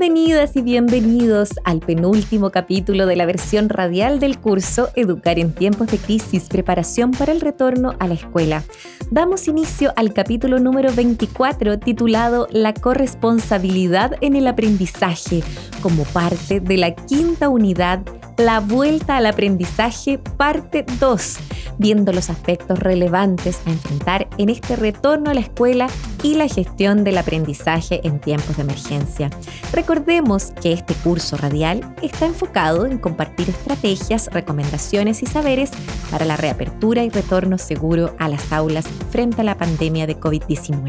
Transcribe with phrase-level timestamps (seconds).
[0.00, 5.88] Bienvenidas y bienvenidos al penúltimo capítulo de la versión radial del curso Educar en tiempos
[5.88, 8.64] de crisis, preparación para el retorno a la escuela.
[9.10, 15.42] Damos inicio al capítulo número 24 titulado La corresponsabilidad en el aprendizaje,
[15.82, 18.00] como parte de la quinta unidad
[18.40, 21.36] la vuelta al aprendizaje parte 2,
[21.80, 25.88] viendo los aspectos relevantes a enfrentar en este retorno a la escuela
[26.22, 29.30] y la gestión del aprendizaje en tiempos de emergencia.
[29.72, 35.70] Recordemos que este curso radial está enfocado en compartir estrategias, recomendaciones y saberes
[36.10, 40.82] para la reapertura y retorno seguro a las aulas frente a la pandemia de COVID-19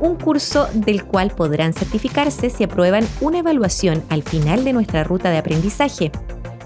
[0.00, 5.30] un curso del cual podrán certificarse si aprueban una evaluación al final de nuestra ruta
[5.30, 6.12] de aprendizaje.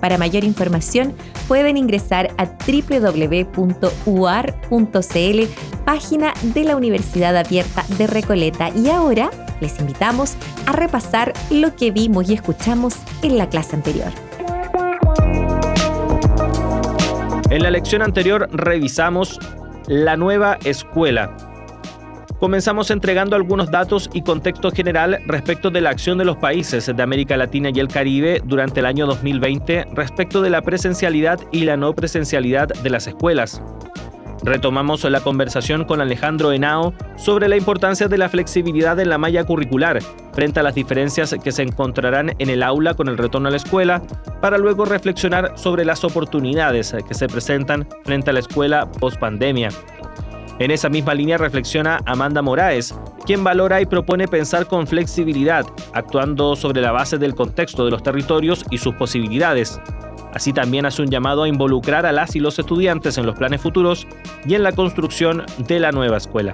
[0.02, 1.14] Para mayor información
[1.46, 3.62] pueden ingresar a www.uar.cl,
[5.84, 8.70] página de la Universidad Abierta de Recoleta.
[8.70, 10.34] Y ahora les invitamos
[10.66, 14.10] a repasar lo que vimos y escuchamos en la clase anterior.
[17.50, 19.38] En la lección anterior revisamos
[19.86, 21.36] la nueva escuela,
[22.42, 27.00] Comenzamos entregando algunos datos y contexto general respecto de la acción de los países de
[27.00, 31.76] América Latina y el Caribe durante el año 2020 respecto de la presencialidad y la
[31.76, 33.62] no presencialidad de las escuelas.
[34.42, 39.44] Retomamos la conversación con Alejandro Henao sobre la importancia de la flexibilidad en la malla
[39.44, 40.00] curricular
[40.32, 43.58] frente a las diferencias que se encontrarán en el aula con el retorno a la
[43.58, 44.02] escuela,
[44.40, 49.68] para luego reflexionar sobre las oportunidades que se presentan frente a la escuela post pandemia.
[50.58, 56.56] En esa misma línea reflexiona Amanda Moraes, quien valora y propone pensar con flexibilidad, actuando
[56.56, 59.80] sobre la base del contexto de los territorios y sus posibilidades.
[60.34, 63.60] Así también hace un llamado a involucrar a las y los estudiantes en los planes
[63.60, 64.06] futuros
[64.46, 66.52] y en la construcción de la nueva escuela.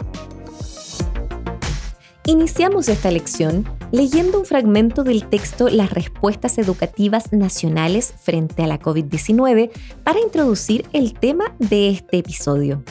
[2.26, 8.78] Iniciamos esta lección leyendo un fragmento del texto Las respuestas educativas nacionales frente a la
[8.78, 9.70] COVID-19
[10.04, 12.82] para introducir el tema de este episodio.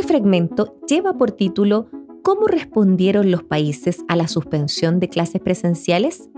[0.00, 1.90] Este fragmento lleva por título
[2.22, 6.30] ¿Cómo respondieron los países a la suspensión de clases presenciales?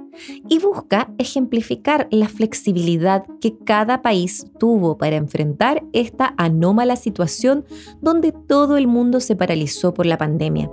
[0.47, 7.65] y busca ejemplificar la flexibilidad que cada país tuvo para enfrentar esta anómala situación
[8.03, 10.71] donde todo el mundo se paralizó por la pandemia.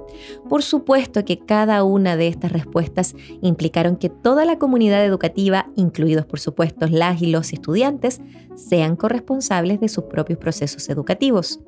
[0.49, 6.25] Por supuesto que cada una de estas respuestas implicaron que toda la comunidad educativa, incluidos
[6.25, 8.19] por supuesto las y los estudiantes,
[8.55, 11.61] sean corresponsables de sus propios procesos educativos.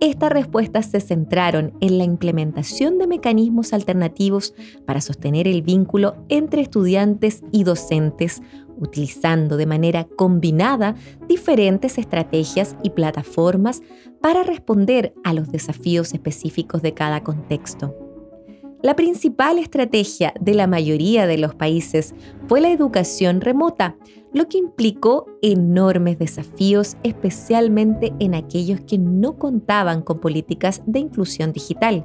[0.00, 4.54] Estas respuestas se centraron en la implementación de mecanismos alternativos
[4.86, 8.40] para sostener el vínculo entre estudiantes y docentes,
[8.78, 10.94] utilizando de manera combinada
[11.28, 13.82] diferentes estrategias y plataformas
[14.22, 17.94] para responder a los desafíos específicos de cada contexto.
[18.82, 22.14] La principal estrategia de la mayoría de los países
[22.48, 23.96] fue la educación remota,
[24.32, 31.52] lo que implicó enormes desafíos, especialmente en aquellos que no contaban con políticas de inclusión
[31.52, 32.04] digital.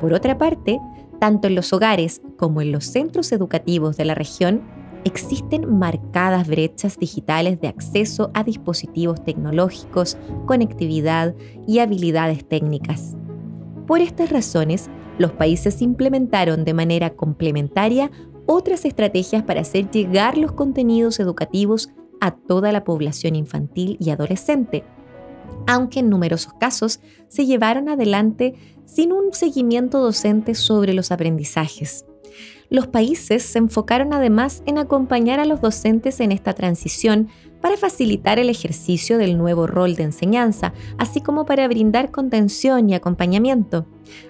[0.00, 0.78] Por otra parte,
[1.18, 4.62] tanto en los hogares como en los centros educativos de la región,
[5.04, 10.16] existen marcadas brechas digitales de acceso a dispositivos tecnológicos,
[10.46, 11.34] conectividad
[11.66, 13.16] y habilidades técnicas.
[13.86, 18.10] Por estas razones, los países implementaron de manera complementaria
[18.50, 24.84] otras estrategias para hacer llegar los contenidos educativos a toda la población infantil y adolescente,
[25.66, 28.54] aunque en numerosos casos se llevaron adelante
[28.86, 32.06] sin un seguimiento docente sobre los aprendizajes.
[32.70, 37.28] Los países se enfocaron además en acompañar a los docentes en esta transición
[37.60, 42.94] para facilitar el ejercicio del nuevo rol de enseñanza, así como para brindar contención y
[42.94, 43.86] acompañamiento.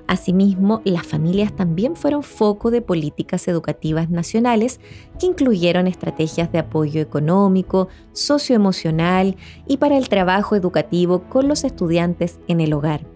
[0.07, 4.81] Asimismo, las familias también fueron foco de políticas educativas nacionales
[5.19, 9.37] que incluyeron estrategias de apoyo económico, socioemocional
[9.67, 13.07] y para el trabajo educativo con los estudiantes en el hogar.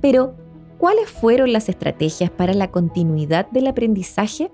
[0.00, 0.34] Pero,
[0.78, 4.50] ¿cuáles fueron las estrategias para la continuidad del aprendizaje?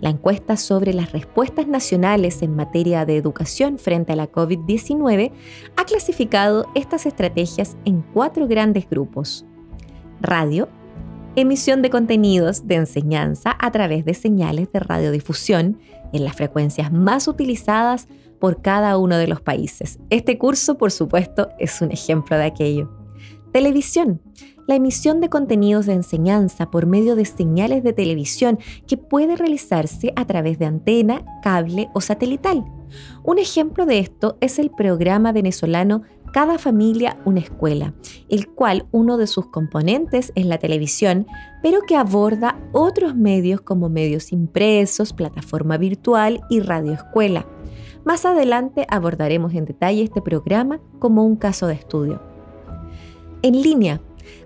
[0.00, 5.32] La encuesta sobre las respuestas nacionales en materia de educación frente a la COVID-19
[5.76, 9.46] ha clasificado estas estrategias en cuatro grandes grupos.
[10.20, 10.68] Radio,
[11.34, 15.78] emisión de contenidos de enseñanza a través de señales de radiodifusión
[16.12, 18.06] en las frecuencias más utilizadas
[18.38, 19.98] por cada uno de los países.
[20.10, 22.90] Este curso, por supuesto, es un ejemplo de aquello.
[23.52, 24.20] Televisión,
[24.66, 30.12] la emisión de contenidos de enseñanza por medio de señales de televisión que puede realizarse
[30.16, 32.64] a través de antena, cable o satelital.
[33.24, 36.02] Un ejemplo de esto es el programa venezolano
[36.32, 37.94] Cada familia una escuela,
[38.28, 41.26] el cual uno de sus componentes es la televisión,
[41.62, 47.46] pero que aborda otros medios como medios impresos, plataforma virtual y radioescuela.
[48.04, 52.20] Más adelante abordaremos en detalle este programa como un caso de estudio.
[53.42, 54.00] En línea,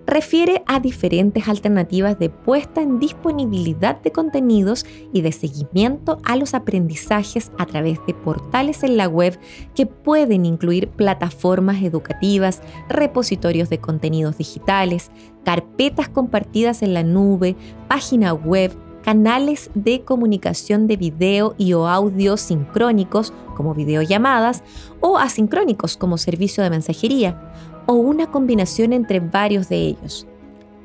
[0.07, 6.55] refiere a diferentes alternativas de puesta en disponibilidad de contenidos y de seguimiento a los
[6.55, 9.39] aprendizajes a través de portales en la web
[9.75, 15.11] que pueden incluir plataformas educativas, repositorios de contenidos digitales,
[15.45, 17.57] carpetas compartidas en la nube,
[17.89, 24.63] página web, canales de comunicación de video y o audio sincrónicos como videollamadas
[25.01, 27.41] o asincrónicos como servicio de mensajería
[27.91, 30.25] o una combinación entre varios de ellos.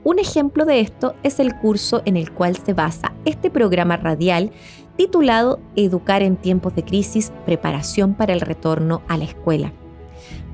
[0.03, 4.49] Un ejemplo de esto es el curso en el cual se basa este programa radial
[4.97, 9.71] titulado Educar en tiempos de crisis, preparación para el retorno a la escuela.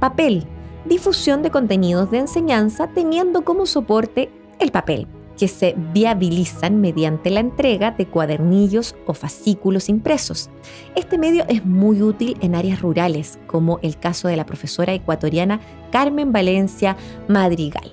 [0.01, 0.45] Papel,
[0.83, 5.07] difusión de contenidos de enseñanza teniendo como soporte el papel
[5.41, 10.51] que se viabilizan mediante la entrega de cuadernillos o fascículos impresos.
[10.95, 15.59] Este medio es muy útil en áreas rurales, como el caso de la profesora ecuatoriana
[15.91, 16.95] Carmen Valencia
[17.27, 17.91] Madrigal.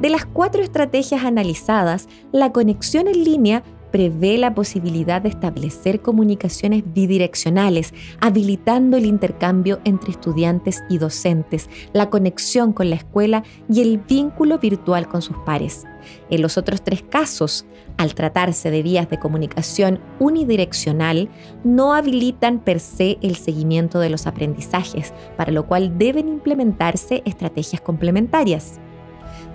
[0.00, 3.62] De las cuatro estrategias analizadas, la conexión en línea
[3.96, 12.10] prevé la posibilidad de establecer comunicaciones bidireccionales, habilitando el intercambio entre estudiantes y docentes, la
[12.10, 15.84] conexión con la escuela y el vínculo virtual con sus pares.
[16.28, 17.64] En los otros tres casos,
[17.96, 21.30] al tratarse de vías de comunicación unidireccional,
[21.64, 27.80] no habilitan per se el seguimiento de los aprendizajes, para lo cual deben implementarse estrategias
[27.80, 28.78] complementarias.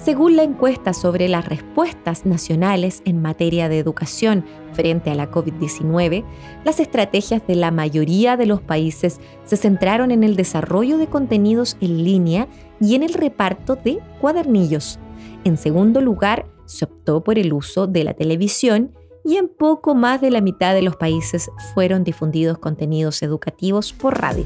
[0.04, 4.44] Según la encuesta sobre las respuestas nacionales en materia de educación
[4.74, 6.26] frente a la COVID-19,
[6.66, 11.78] las estrategias de la mayoría de los países se centraron en el desarrollo de contenidos
[11.82, 12.48] en línea
[12.80, 14.98] y en el reparto de cuadernillos.
[15.44, 20.20] En segundo lugar, se optó por el uso de la televisión y en poco más
[20.20, 24.46] de la mitad de los países fueron difundidos contenidos educativos por radio.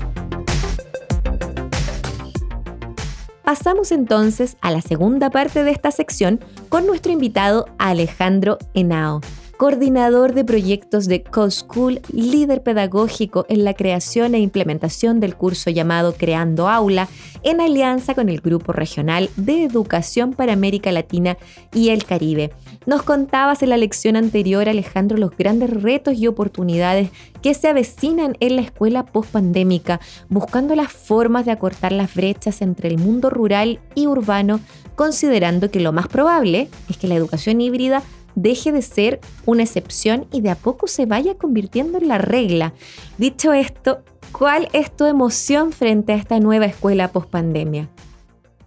[3.46, 9.22] Pasamos entonces a la segunda parte de esta sección con nuestro invitado Alejandro Henao,
[9.58, 16.14] coordinador de proyectos de CoSchool, líder pedagógico en la creación e implementación del curso llamado
[16.14, 17.08] Creando Aula,
[17.44, 21.38] en alianza con el Grupo Regional de Educación para América Latina
[21.74, 22.52] y el Caribe.
[22.86, 27.10] Nos contabas en la lección anterior, Alejandro, los grandes retos y oportunidades
[27.42, 32.90] que se avecinan en la escuela post-pandémica, buscando las formas de acortar las brechas entre
[32.90, 34.60] el mundo rural y urbano,
[34.96, 38.04] considerando que lo más probable es que la educación híbrida
[38.36, 42.74] deje de ser una excepción y de a poco se vaya convirtiendo en la regla.
[43.18, 47.90] Dicho esto, ¿cuál es tu emoción frente a esta nueva escuela post-pandemia?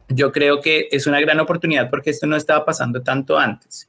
[0.08, 3.88] Yo creo que es una gran oportunidad porque esto no estaba pasando tanto antes.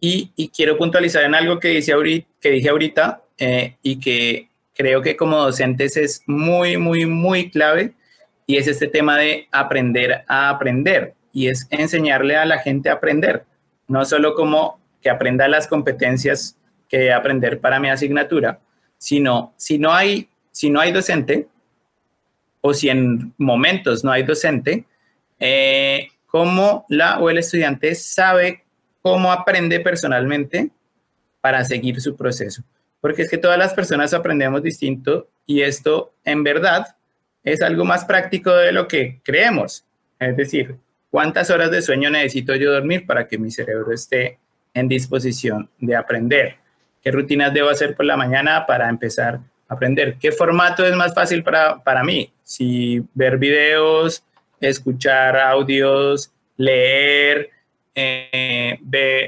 [0.00, 5.96] Y, quiero puntualizar en algo que dije ahorita, eh, y que creo que como docentes
[5.96, 7.94] es muy, muy, muy clave
[8.46, 12.94] y es este tema de aprender a aprender y es enseñarle a la gente a
[12.94, 13.44] aprender,
[13.88, 16.56] no solo como que aprenda las competencias
[16.88, 18.60] que aprender para mi asignatura,
[18.96, 21.48] sino si no hay, si no hay docente
[22.60, 24.84] o si en momentos no hay docente,
[25.40, 28.64] eh, cómo la o el estudiante sabe
[29.00, 30.70] cómo aprende personalmente
[31.40, 32.62] para seguir su proceso
[33.02, 36.86] porque es que todas las personas aprendemos distinto y esto en verdad
[37.42, 39.84] es algo más práctico de lo que creemos.
[40.20, 40.76] Es decir,
[41.10, 44.38] ¿cuántas horas de sueño necesito yo dormir para que mi cerebro esté
[44.74, 46.56] en disposición de aprender?
[47.02, 50.16] ¿Qué rutinas debo hacer por la mañana para empezar a aprender?
[50.20, 52.32] ¿Qué formato es más fácil para, para mí?
[52.44, 54.24] Si ver videos,
[54.60, 57.50] escuchar audios, leer,
[57.94, 58.78] eh,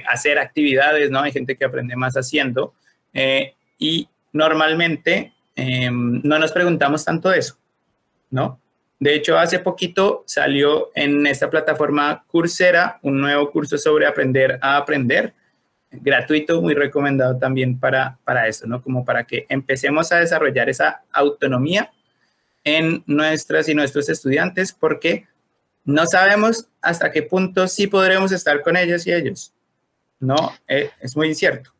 [0.08, 1.20] hacer actividades, ¿no?
[1.20, 2.74] Hay gente que aprende más haciendo.
[3.12, 7.56] Eh, y normalmente em, no nos preguntamos tanto eso,
[8.30, 8.60] ¿no?
[9.04, 14.78] De hecho, hace poquito salió en esta plataforma Coursera un nuevo curso sobre aprender a
[14.78, 15.34] aprender,
[15.90, 18.80] gratuito, muy recomendado también para, para eso, ¿no?
[18.80, 21.92] Como para que empecemos a desarrollar esa autonomía
[22.64, 25.26] en nuestras y nuestros estudiantes, porque
[25.84, 29.52] no sabemos hasta qué punto sí podremos estar con ellas y ellos.
[30.18, 31.73] No, eh, es muy incierto.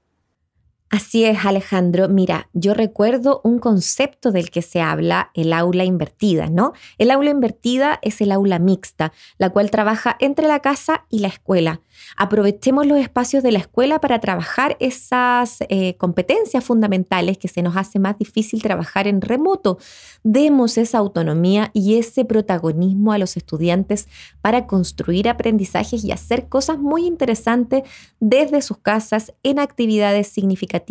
[0.94, 2.08] Así es, Alejandro.
[2.08, 6.72] Mira, yo recuerdo un concepto del que se habla, el aula invertida, ¿no?
[6.98, 11.26] El aula invertida es el aula mixta, la cual trabaja entre la casa y la
[11.26, 11.80] escuela.
[12.16, 17.76] Aprovechemos los espacios de la escuela para trabajar esas eh, competencias fundamentales que se nos
[17.76, 19.78] hace más difícil trabajar en remoto.
[20.22, 24.06] Demos esa autonomía y ese protagonismo a los estudiantes
[24.40, 27.82] para construir aprendizajes y hacer cosas muy interesantes
[28.20, 30.83] desde sus casas en actividades significativas.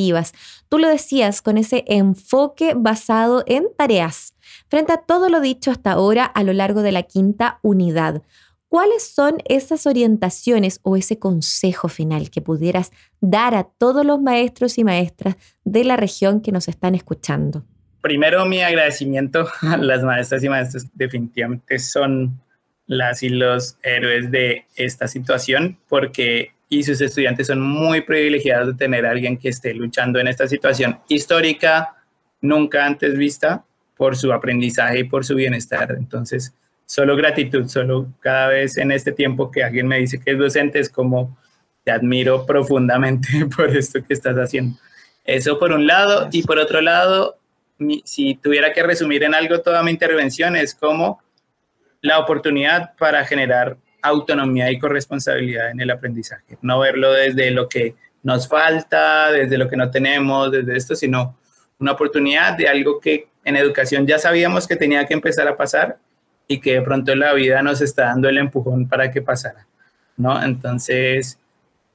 [0.69, 4.33] Tú lo decías con ese enfoque basado en tareas.
[4.69, 8.21] Frente a todo lo dicho hasta ahora a lo largo de la quinta unidad,
[8.67, 14.77] ¿cuáles son esas orientaciones o ese consejo final que pudieras dar a todos los maestros
[14.77, 17.63] y maestras de la región que nos están escuchando?
[18.01, 20.87] Primero, mi agradecimiento a las maestras y maestros.
[20.93, 22.41] Definitivamente son
[22.85, 28.73] las y los héroes de esta situación porque y sus estudiantes son muy privilegiados de
[28.73, 31.95] tener alguien que esté luchando en esta situación histórica,
[32.41, 33.63] nunca antes vista,
[33.95, 35.95] por su aprendizaje y por su bienestar.
[35.97, 36.53] Entonces,
[36.85, 40.79] solo gratitud, solo cada vez en este tiempo que alguien me dice que es docente,
[40.79, 41.37] es como
[41.83, 44.77] te admiro profundamente por esto que estás haciendo.
[45.23, 47.37] Eso por un lado, y por otro lado,
[48.03, 51.21] si tuviera que resumir en algo toda mi intervención, es como
[52.01, 57.95] la oportunidad para generar autonomía y corresponsabilidad en el aprendizaje, no verlo desde lo que
[58.21, 61.37] nos falta, desde lo que no tenemos, desde esto, sino
[61.79, 65.97] una oportunidad de algo que en educación ya sabíamos que tenía que empezar a pasar
[66.47, 69.65] y que de pronto la vida nos está dando el empujón para que pasara,
[70.17, 70.41] ¿no?
[70.41, 71.39] Entonces,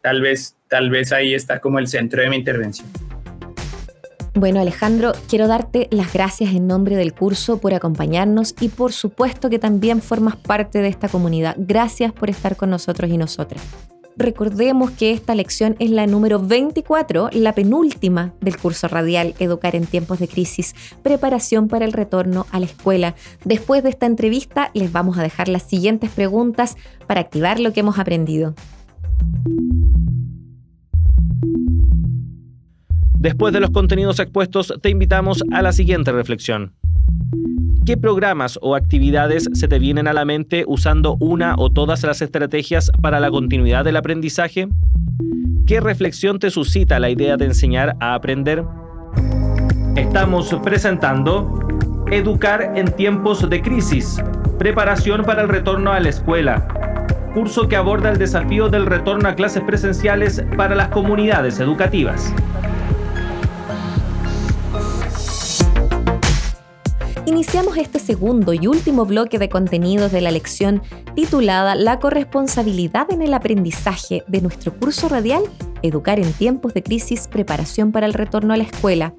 [0.03, 2.89] tal vez, tal vez ahí está como el centro de mi intervención.
[4.39, 9.51] Bueno, Alejandro, quiero darte las gracias en nombre del curso por acompañarnos y por supuesto
[9.51, 11.57] que también formas parte de esta comunidad.
[11.59, 13.61] Gracias por estar con nosotros y nosotras.
[14.17, 19.87] Recordemos que esta lección es la número 24, la penúltima del curso radial Educar en
[19.87, 23.17] tiempos de crisis, preparación para el retorno a la escuela.
[23.45, 26.77] Después de esta entrevista les vamos a dejar las siguientes preguntas
[27.09, 28.55] para activar lo que hemos aprendido.
[33.19, 36.75] Después de los contenidos expuestos, te invitamos a la siguiente reflexión.
[37.85, 42.23] ¿Qué programas o actividades se te vienen a la mente usando una o todas las
[42.23, 44.69] estrategias para la continuidad del aprendizaje?
[45.67, 48.65] ¿Qué reflexión te suscita la idea de enseñar a aprender?
[49.97, 51.67] Estamos presentando
[52.11, 54.23] Educar en tiempos de crisis,
[54.59, 56.67] preparación para el retorno a la escuela,
[57.35, 62.33] curso que aborda el desafío del retorno a clases presenciales para las comunidades educativas.
[67.29, 70.83] Iniciamos este segundo y último bloque de contenidos de la lección
[71.15, 75.43] titulada La corresponsabilidad en el aprendizaje de nuestro curso radial
[75.83, 79.13] Educar en tiempos de crisis, preparación para el retorno a la escuela.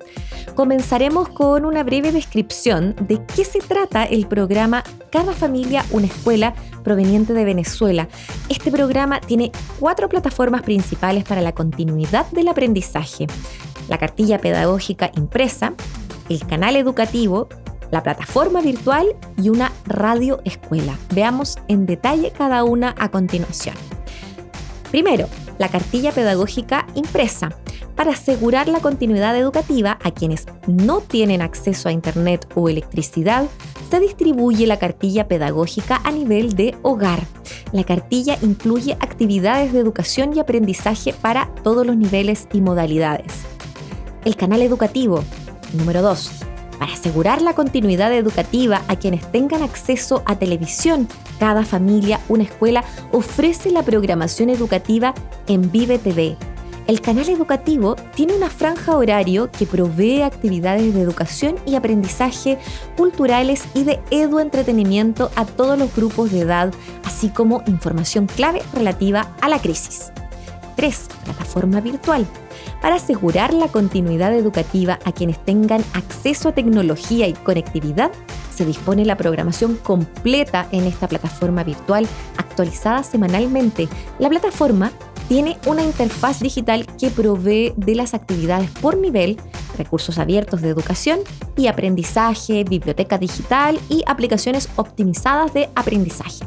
[0.56, 6.56] Comenzaremos con una breve descripción de qué se trata el programa Cada familia, una escuela
[6.84, 8.10] proveniente de Venezuela.
[8.50, 13.28] Este programa tiene cuatro plataformas principales para la continuidad del aprendizaje.
[13.88, 15.75] La cartilla pedagógica impresa,
[16.28, 17.48] el canal educativo
[17.91, 20.98] la plataforma virtual y una radio escuela.
[21.13, 23.75] Veamos en detalle cada una a continuación.
[24.91, 25.27] Primero,
[25.58, 27.50] la cartilla pedagógica impresa.
[27.96, 33.46] Para asegurar la continuidad educativa a quienes no tienen acceso a Internet o electricidad,
[33.89, 37.19] se distribuye la cartilla pedagógica a nivel de hogar.
[37.74, 43.43] La cartilla incluye actividades de educación y aprendizaje para todos los niveles y modalidades.
[44.24, 45.24] El canal educativo.
[45.74, 46.49] Número 2
[46.80, 51.08] para asegurar la continuidad educativa a quienes tengan acceso a televisión,
[51.38, 55.14] cada familia, una escuela ofrece la programación educativa
[55.48, 56.38] en Vive TV.
[56.88, 62.58] El canal educativo tiene una franja horario que provee actividades de educación y aprendizaje
[62.98, 69.36] culturales y de edu-entretenimiento a todos los grupos de edad, así como información clave relativa
[69.42, 70.12] a la crisis.
[70.78, 71.10] 3.
[71.26, 72.26] Plataforma virtual
[72.82, 78.12] para asegurar la continuidad educativa a quienes tengan acceso a tecnología y conectividad,
[78.54, 82.08] se dispone la programación completa en esta plataforma virtual
[82.38, 83.88] actualizada semanalmente.
[84.20, 84.92] La plataforma
[85.28, 89.38] tiene una interfaz digital que provee de las actividades por nivel,
[89.78, 91.20] recursos abiertos de educación
[91.56, 96.46] y aprendizaje, biblioteca digital y aplicaciones optimizadas de aprendizaje.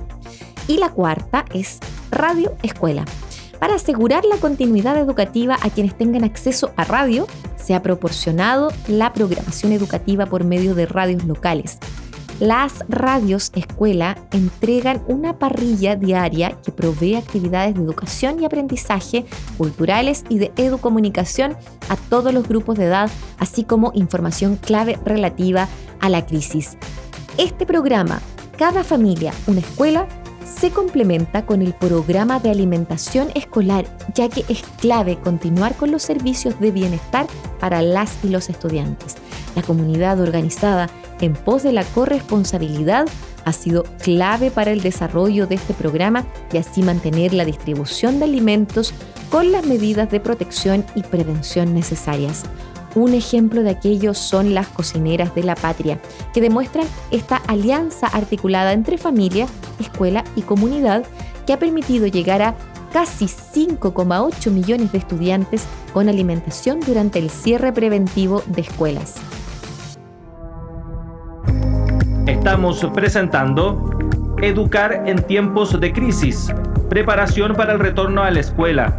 [0.68, 1.78] Y la cuarta es
[2.10, 3.04] Radio Escuela
[3.62, 9.12] Para asegurar la continuidad educativa a quienes tengan acceso a radio, se ha proporcionado la
[9.12, 11.78] programación educativa por medio de radios locales.
[12.40, 19.26] Las radios escuela entregan una parrilla diaria que provee actividades de educación y aprendizaje
[19.56, 21.56] culturales y de educomunicación
[21.88, 25.68] a todos los grupos de edad, así como información clave relativa
[26.00, 26.76] a la crisis.
[27.38, 28.20] Este programa,
[28.58, 30.06] Cada familia, una escuela,
[30.58, 36.02] se complementa con el programa de alimentación escolar, ya que es clave continuar con los
[36.02, 37.26] servicios de bienestar
[37.58, 39.16] para las y los estudiantes.
[39.56, 40.88] La comunidad organizada
[41.20, 43.06] en pos de la corresponsabilidad
[43.44, 48.26] ha sido clave para el desarrollo de este programa y así mantener la distribución de
[48.26, 48.94] alimentos
[49.30, 52.44] con las medidas de protección y prevención necesarias.
[52.94, 55.98] Un ejemplo de aquello son las cocineras de la patria,
[56.34, 59.46] que demuestran esta alianza articulada entre familia,
[59.80, 61.04] escuela y comunidad
[61.46, 62.54] que ha permitido llegar a
[62.92, 69.16] casi 5,8 millones de estudiantes con alimentación durante el cierre preventivo de escuelas.
[72.26, 73.88] Estamos presentando
[74.42, 76.52] Educar en tiempos de crisis,
[76.88, 78.98] preparación para el retorno a la escuela,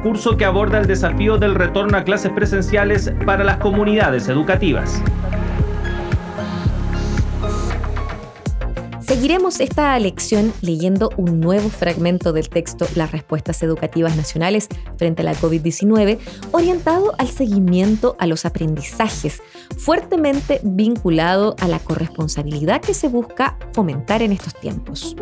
[0.00, 5.02] curso que aborda el desafío del retorno a clases presenciales para las comunidades educativas.
[9.10, 15.24] Seguiremos esta lección leyendo un nuevo fragmento del texto Las respuestas educativas nacionales frente a
[15.24, 16.18] la COVID-19,
[16.52, 19.42] orientado al seguimiento a los aprendizajes,
[19.76, 25.16] fuertemente vinculado a la corresponsabilidad que se busca fomentar en estos tiempos.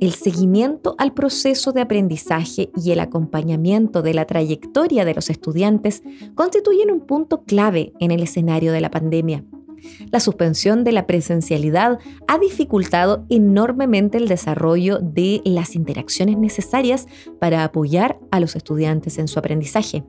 [0.00, 6.04] El seguimiento al proceso de aprendizaje y el acompañamiento de la trayectoria de los estudiantes
[6.36, 9.44] constituyen un punto clave en el escenario de la pandemia.
[10.12, 17.06] La suspensión de la presencialidad ha dificultado enormemente el desarrollo de las interacciones necesarias
[17.40, 20.04] para apoyar a los estudiantes en su aprendizaje.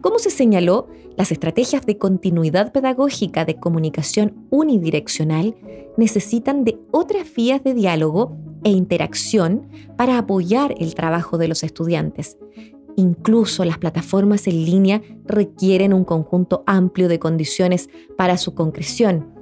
[0.00, 5.56] Como se señaló, las estrategias de continuidad pedagógica de comunicación unidireccional
[5.96, 12.36] necesitan de otras vías de diálogo e interacción para apoyar el trabajo de los estudiantes,
[12.98, 19.32] Incluso las plataformas en línea requieren un conjunto amplio de condiciones para su concreción.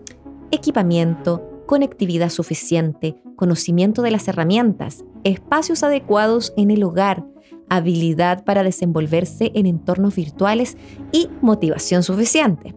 [0.50, 7.24] Equipamiento, conectividad suficiente, conocimiento de las herramientas, espacios adecuados en el hogar,
[7.70, 10.76] habilidad para desenvolverse en entornos virtuales
[11.10, 12.74] y motivación suficiente.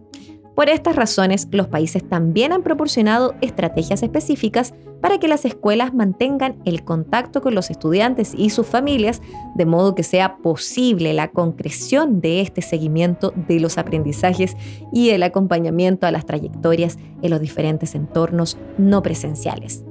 [0.60, 6.60] Por estas razones, los países también han proporcionado estrategias específicas para que las escuelas mantengan
[6.66, 9.22] el contacto con los estudiantes y sus familias,
[9.54, 14.54] de modo que sea posible la concreción de este seguimiento de los aprendizajes
[14.92, 19.82] y el acompañamiento a las trayectorias en los diferentes entornos no presenciales.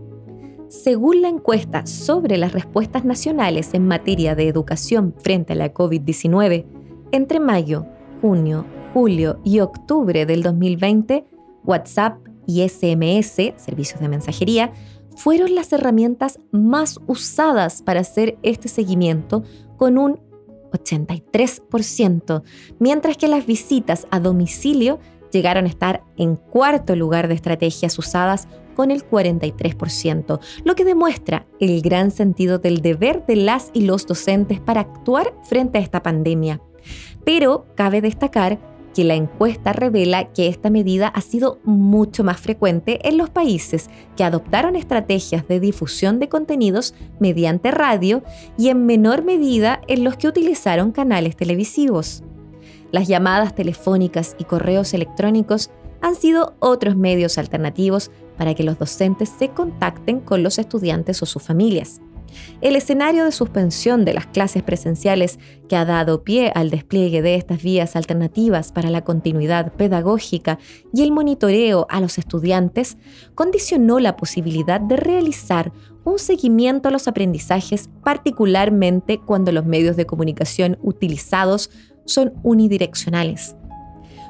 [0.68, 6.68] Según la encuesta sobre las respuestas nacionales en materia de educación frente a la COVID-19,
[7.12, 7.88] entre mayo,
[8.22, 11.26] junio, julio y octubre del 2020,
[11.64, 14.72] WhatsApp y SMS, servicios de mensajería,
[15.16, 19.44] fueron las herramientas más usadas para hacer este seguimiento
[19.78, 20.20] con un
[20.72, 22.44] 83%,
[22.80, 25.00] mientras que las visitas a domicilio
[25.32, 31.46] llegaron a estar en cuarto lugar de estrategias usadas con el 43%, lo que demuestra
[31.60, 36.02] el gran sentido del deber de las y los docentes para actuar frente a esta
[36.02, 36.62] pandemia.
[37.26, 38.58] Pero cabe destacar
[39.00, 43.90] que la encuesta revela que esta medida ha sido mucho más frecuente en los países
[44.18, 48.24] que adoptaron estrategias de difusión de contenidos mediante radio
[48.58, 52.24] y en menor medida en los que utilizaron canales televisivos.
[52.92, 59.30] Las llamadas telefónicas y correos electrónicos han sido otros medios alternativos para que los docentes
[59.30, 62.02] se contacten con los estudiantes o sus familias.
[62.62, 67.36] El escenario de suspensión de las clases presenciales que ha dado pie al despliegue de
[67.36, 70.60] estas vías alternativas para la continuidad pedagógica
[70.94, 72.98] y el monitoreo a los estudiantes
[73.36, 75.72] condicionó la posibilidad de realizar
[76.04, 81.70] un seguimiento a los aprendizajes, particularmente cuando los medios de comunicación utilizados
[82.06, 83.56] son unidireccionales.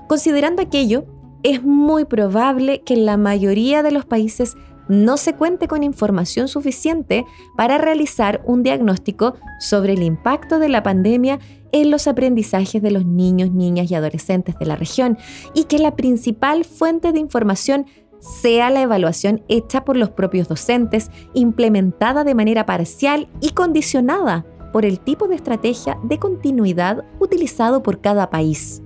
[0.07, 1.05] Considerando aquello,
[1.43, 4.55] es muy probable que la mayoría de los países
[4.89, 7.25] no se cuente con información suficiente
[7.55, 11.39] para realizar un diagnóstico sobre el impacto de la pandemia
[11.71, 15.17] en los aprendizajes de los niños, niñas y adolescentes de la región
[15.53, 17.85] y que la principal fuente de información
[18.19, 24.85] sea la evaluación hecha por los propios docentes, implementada de manera parcial y condicionada por
[24.85, 28.81] el tipo de estrategia de continuidad utilizado por cada país.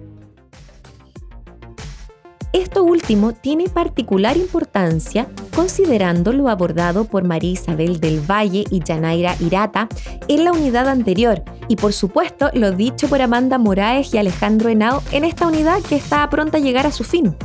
[2.53, 9.35] Esto último tiene particular importancia considerando lo abordado por María Isabel del Valle y Yanaira
[9.39, 9.89] Irata
[10.27, 15.01] en la unidad anterior y por supuesto lo dicho por Amanda Moraes y Alejandro Henao
[15.11, 17.35] en esta unidad que está pronta a llegar a su fin.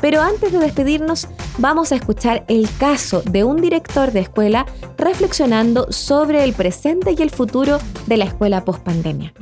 [0.00, 4.64] Pero antes de despedirnos, vamos a escuchar el caso de un director de escuela
[4.96, 9.34] reflexionando sobre el presente y el futuro de la escuela post-pandemia.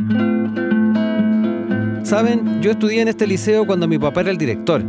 [2.02, 4.82] Saben, yo estudié en este liceo cuando mi papá era el director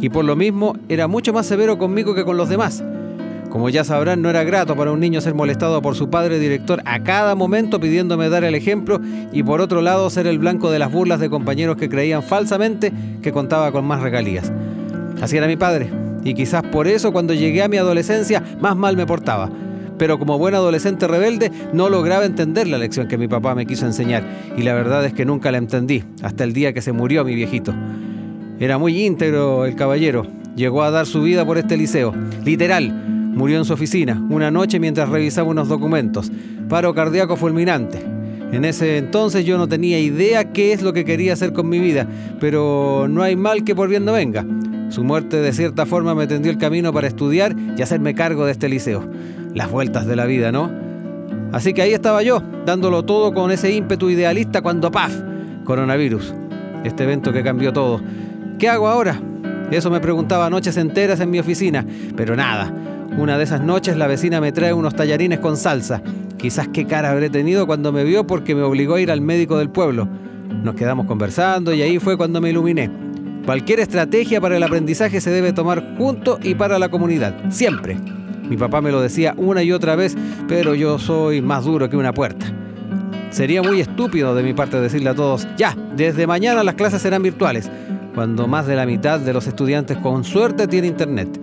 [0.00, 2.82] y por lo mismo era mucho más severo conmigo que con los demás.
[3.50, 6.80] Como ya sabrán, no era grato para un niño ser molestado por su padre director
[6.84, 9.00] a cada momento pidiéndome dar el ejemplo
[9.32, 12.92] y por otro lado ser el blanco de las burlas de compañeros que creían falsamente
[13.22, 14.52] que contaba con más regalías.
[15.20, 15.90] Así era mi padre,
[16.22, 19.50] y quizás por eso cuando llegué a mi adolescencia más mal me portaba.
[19.98, 23.84] Pero como buen adolescente rebelde no lograba entender la lección que mi papá me quiso
[23.84, 24.22] enseñar,
[24.56, 27.34] y la verdad es que nunca la entendí, hasta el día que se murió mi
[27.34, 27.74] viejito.
[28.60, 30.26] Era muy íntegro el caballero.
[30.54, 32.12] Llegó a dar su vida por este liceo.
[32.44, 36.30] Literal, murió en su oficina una noche mientras revisaba unos documentos.
[36.68, 38.04] Paro cardíaco fulminante.
[38.52, 41.78] En ese entonces yo no tenía idea qué es lo que quería hacer con mi
[41.78, 42.06] vida,
[42.38, 44.44] pero no hay mal que por bien no venga.
[44.90, 48.52] Su muerte de cierta forma me tendió el camino para estudiar y hacerme cargo de
[48.52, 49.08] este liceo.
[49.54, 50.70] Las vueltas de la vida, ¿no?
[51.52, 55.14] Así que ahí estaba yo, dándolo todo con ese ímpetu idealista cuando ¡paf!
[55.64, 56.34] Coronavirus.
[56.84, 58.02] Este evento que cambió todo.
[58.60, 59.18] ¿Qué hago ahora?
[59.70, 62.70] Eso me preguntaba noches enteras en mi oficina, pero nada.
[63.16, 66.02] Una de esas noches la vecina me trae unos tallarines con salsa.
[66.36, 69.56] Quizás qué cara habré tenido cuando me vio porque me obligó a ir al médico
[69.56, 70.06] del pueblo.
[70.62, 72.90] Nos quedamos conversando y ahí fue cuando me iluminé.
[73.46, 77.96] Cualquier estrategia para el aprendizaje se debe tomar junto y para la comunidad, siempre.
[78.46, 80.18] Mi papá me lo decía una y otra vez,
[80.48, 82.44] pero yo soy más duro que una puerta.
[83.30, 87.22] Sería muy estúpido de mi parte decirle a todos, ya, desde mañana las clases serán
[87.22, 87.70] virtuales
[88.14, 91.40] cuando más de la mitad de los estudiantes con suerte tiene internet.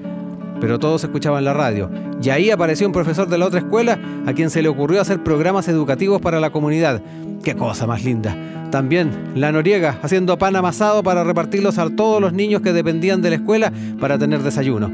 [0.60, 1.90] Pero todos escuchaban la radio,
[2.22, 5.24] y ahí apareció un profesor de la otra escuela a quien se le ocurrió hacer
[5.24, 7.02] programas educativos para la comunidad.
[7.44, 8.36] ¡Qué cosa más linda!
[8.72, 13.30] También la Noriega haciendo pan amasado para repartirlos a todos los niños que dependían de
[13.30, 14.92] la escuela para tener desayuno.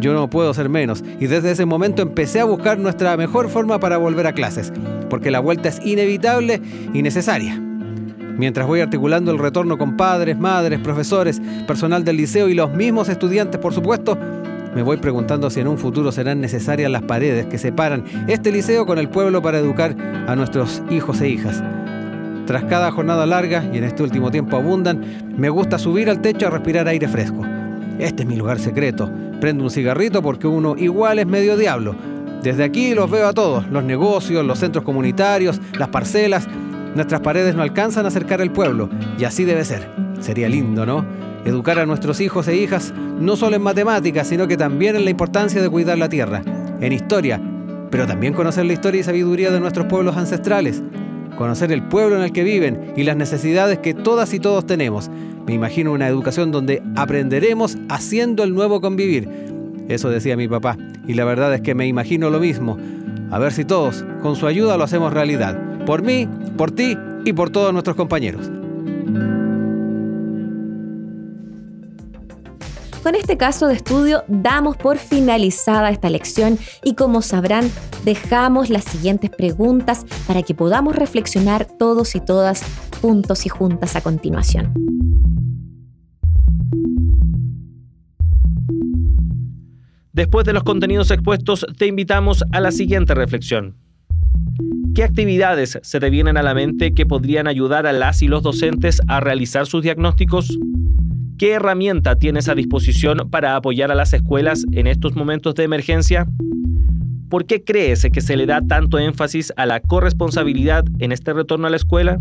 [0.00, 3.78] Yo no puedo ser menos y desde ese momento empecé a buscar nuestra mejor forma
[3.78, 4.72] para volver a clases,
[5.08, 6.60] porque la vuelta es inevitable
[6.92, 7.63] y necesaria.
[8.36, 13.08] Mientras voy articulando el retorno con padres, madres, profesores, personal del liceo y los mismos
[13.08, 14.18] estudiantes, por supuesto,
[14.74, 18.86] me voy preguntando si en un futuro serán necesarias las paredes que separan este liceo
[18.86, 19.94] con el pueblo para educar
[20.26, 21.62] a nuestros hijos e hijas.
[22.46, 25.00] Tras cada jornada larga, y en este último tiempo abundan,
[25.36, 27.42] me gusta subir al techo a respirar aire fresco.
[27.98, 29.10] Este es mi lugar secreto.
[29.40, 31.94] Prendo un cigarrito porque uno igual es medio diablo.
[32.42, 36.46] Desde aquí los veo a todos, los negocios, los centros comunitarios, las parcelas,
[36.94, 39.88] Nuestras paredes no alcanzan a acercar al pueblo, y así debe ser.
[40.20, 41.04] Sería lindo, ¿no?
[41.44, 45.10] Educar a nuestros hijos e hijas no solo en matemáticas, sino que también en la
[45.10, 46.42] importancia de cuidar la tierra,
[46.80, 47.40] en historia,
[47.90, 50.82] pero también conocer la historia y sabiduría de nuestros pueblos ancestrales,
[51.36, 55.10] conocer el pueblo en el que viven y las necesidades que todas y todos tenemos.
[55.46, 59.28] Me imagino una educación donde aprenderemos haciendo el nuevo convivir.
[59.88, 62.78] Eso decía mi papá, y la verdad es que me imagino lo mismo.
[63.30, 65.63] A ver si todos, con su ayuda, lo hacemos realidad.
[65.86, 68.50] Por mí, por ti y por todos nuestros compañeros.
[73.02, 77.70] Con este caso de estudio damos por finalizada esta lección y como sabrán,
[78.02, 82.64] dejamos las siguientes preguntas para que podamos reflexionar todos y todas
[83.02, 84.72] juntos y juntas a continuación.
[90.14, 93.83] Después de los contenidos expuestos, te invitamos a la siguiente reflexión.
[94.94, 98.42] ¿Qué actividades se te vienen a la mente que podrían ayudar a las y los
[98.42, 100.56] docentes a realizar sus diagnósticos?
[101.36, 106.28] ¿Qué herramienta tienes a disposición para apoyar a las escuelas en estos momentos de emergencia?
[107.28, 111.66] ¿Por qué crees que se le da tanto énfasis a la corresponsabilidad en este retorno
[111.66, 112.20] a la escuela?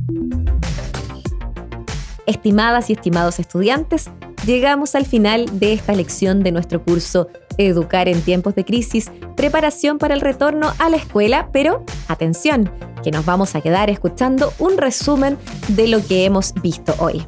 [2.25, 4.09] Estimadas y estimados estudiantes,
[4.47, 9.97] llegamos al final de esta lección de nuestro curso Educar en tiempos de crisis, preparación
[9.97, 12.71] para el retorno a la escuela, pero atención,
[13.03, 15.37] que nos vamos a quedar escuchando un resumen
[15.69, 17.25] de lo que hemos visto hoy.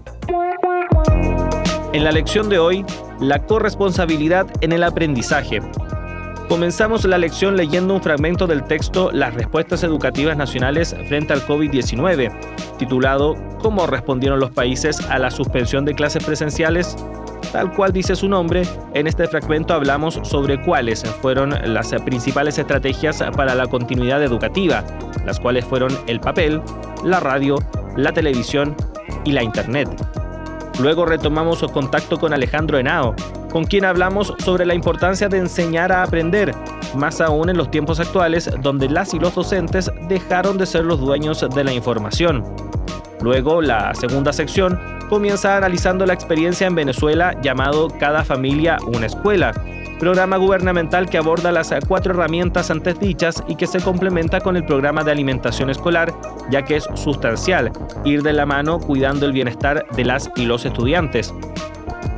[1.94, 2.86] En la lección de hoy,
[3.20, 5.62] la corresponsabilidad en el aprendizaje.
[6.48, 12.32] Comenzamos la lección leyendo un fragmento del texto Las respuestas educativas nacionales frente al COVID-19,
[12.78, 16.96] titulado ¿Cómo respondieron los países a la suspensión de clases presenciales?
[17.52, 18.62] Tal cual dice su nombre,
[18.94, 24.84] en este fragmento hablamos sobre cuáles fueron las principales estrategias para la continuidad educativa,
[25.26, 26.62] las cuales fueron el papel,
[27.04, 27.56] la radio,
[27.98, 28.76] la televisión
[29.24, 29.90] y la internet.
[30.80, 33.16] Luego retomamos contacto con Alejandro Henao,
[33.52, 36.54] con quien hablamos sobre la importancia de enseñar a aprender,
[36.96, 41.00] más aún en los tiempos actuales donde las y los docentes dejaron de ser los
[41.00, 42.44] dueños de la información.
[43.22, 49.54] Luego, la segunda sección comienza analizando la experiencia en Venezuela llamado Cada familia una escuela,
[50.00, 54.66] programa gubernamental que aborda las cuatro herramientas antes dichas y que se complementa con el
[54.66, 56.14] programa de alimentación escolar,
[56.50, 57.72] ya que es sustancial
[58.04, 61.34] ir de la mano cuidando el bienestar de las y los estudiantes.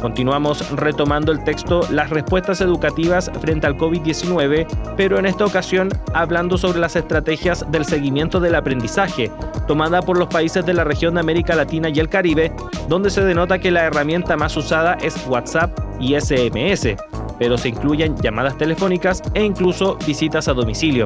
[0.01, 6.57] Continuamos retomando el texto Las respuestas educativas frente al COVID-19, pero en esta ocasión hablando
[6.57, 9.31] sobre las estrategias del seguimiento del aprendizaje,
[9.67, 12.51] tomada por los países de la región de América Latina y el Caribe,
[12.87, 16.95] donde se denota que la herramienta más usada es WhatsApp y SMS
[17.39, 21.05] pero se incluyen llamadas telefónicas e incluso visitas a domicilio.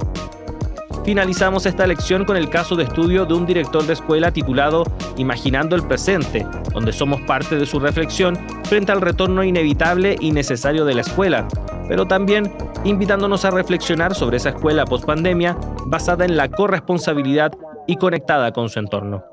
[1.03, 4.83] Finalizamos esta lección con el caso de estudio de un director de escuela titulado
[5.17, 10.85] Imaginando el presente, donde somos parte de su reflexión frente al retorno inevitable y necesario
[10.85, 11.47] de la escuela,
[11.87, 17.51] pero también invitándonos a reflexionar sobre esa escuela post-pandemia basada en la corresponsabilidad
[17.87, 19.23] y conectada con su entorno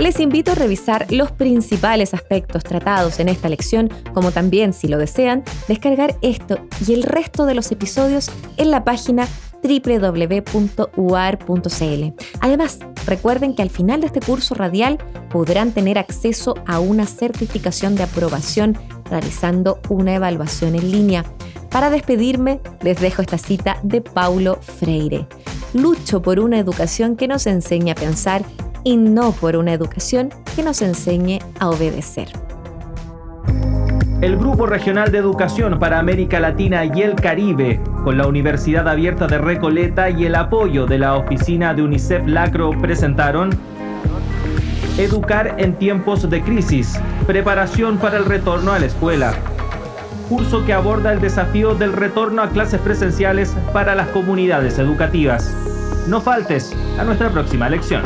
[0.00, 4.96] les invito a revisar los principales aspectos tratados en esta lección, como también, si lo
[4.96, 9.28] desean, descargar esto y el resto de los episodios en la página
[9.62, 10.54] www.uar.cl.
[12.40, 14.96] Además, recuerden que al final de este curso radial
[15.28, 18.78] podrán tener acceso a una certificación de aprobación
[19.10, 21.26] realizando una evaluación en línea.
[21.70, 25.26] Para despedirme, les dejo esta cita de Paulo Freire.
[25.74, 28.42] Lucho por una educación que nos enseñe a pensar
[28.84, 32.28] y no por una educación que nos enseñe a obedecer.
[34.20, 39.26] El Grupo Regional de Educación para América Latina y el Caribe, con la Universidad Abierta
[39.26, 43.50] de Recoleta y el apoyo de la oficina de UNICEF Lacro, presentaron
[44.98, 49.32] Educar en tiempos de crisis, preparación para el retorno a la escuela.
[50.28, 55.56] Curso que aborda el desafío del retorno a clases presenciales para las comunidades educativas.
[56.06, 58.02] No faltes a nuestra próxima lección.